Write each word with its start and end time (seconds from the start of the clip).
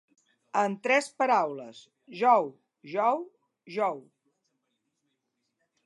En 0.61 0.77
tres 0.85 1.09
palabras: 1.19 1.83
“jou, 2.21 2.49
jou, 2.95 3.23
jou”. 3.79 4.03